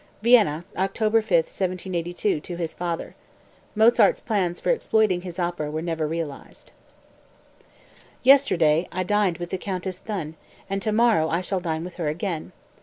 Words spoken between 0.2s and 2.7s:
(Vienna, October 5, 1782, to